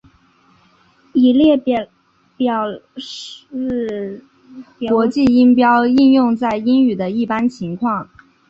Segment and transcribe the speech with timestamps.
[1.13, 1.79] 此列表
[2.39, 2.55] 展
[2.97, 4.25] 示
[4.89, 8.09] 国际音标应用在英语的一般情况。